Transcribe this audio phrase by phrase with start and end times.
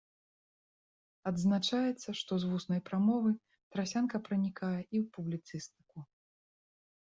[1.31, 3.35] Адзначаецца, што з вуснай прамовы
[3.77, 5.97] трасянка пранікае і ў публіцыстыку.